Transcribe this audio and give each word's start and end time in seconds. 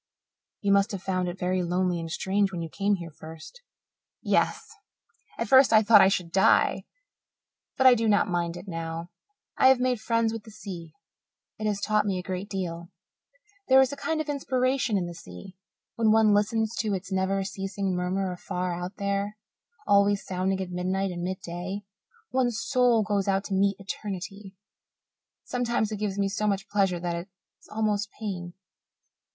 "You 0.61 0.71
must 0.71 0.91
have 0.93 1.03
found 1.03 1.27
it 1.29 1.37
very 1.37 1.61
lonely 1.61 1.99
and 1.99 2.09
strange 2.11 2.51
when 2.51 2.63
you 2.63 2.69
came 2.69 2.95
here 2.95 3.11
first." 3.11 3.61
"Yes. 4.23 4.71
At 5.37 5.47
first 5.47 5.71
I 5.71 5.83
thought 5.83 6.01
I 6.01 6.07
should 6.07 6.31
die 6.31 6.85
but 7.77 7.85
I 7.85 7.93
do 7.93 8.09
not 8.09 8.27
mind 8.27 8.57
it 8.57 8.67
now. 8.67 9.11
I 9.59 9.67
have 9.67 9.79
made 9.79 10.01
friends 10.01 10.33
with 10.33 10.43
the 10.43 10.49
sea; 10.49 10.93
it 11.59 11.67
has 11.67 11.79
taught 11.79 12.07
me 12.07 12.17
a 12.17 12.23
great 12.23 12.49
deal. 12.49 12.89
There 13.67 13.79
is 13.79 13.93
a 13.93 13.95
kind 13.95 14.19
of 14.19 14.27
inspiration 14.27 14.97
in 14.97 15.05
the 15.05 15.13
sea. 15.13 15.55
When 15.97 16.11
one 16.11 16.33
listens 16.33 16.75
to 16.77 16.95
its 16.95 17.11
never 17.11 17.43
ceasing 17.43 17.95
murmur 17.95 18.31
afar 18.31 18.73
out 18.73 18.95
there, 18.97 19.37
always 19.85 20.25
sounding 20.25 20.59
at 20.61 20.71
midnight 20.71 21.11
and 21.11 21.21
midday, 21.21 21.83
one's 22.31 22.59
soul 22.59 23.03
goes 23.03 23.27
out 23.27 23.43
to 23.43 23.53
meet 23.53 23.77
Eternity. 23.79 24.55
Sometimes 25.43 25.91
it 25.91 25.97
gives 25.99 26.17
me 26.17 26.27
so 26.27 26.47
much 26.47 26.67
pleasure 26.69 26.99
that 26.99 27.15
it 27.15 27.29
is 27.61 27.67
almost 27.69 28.09
pain." 28.19 28.55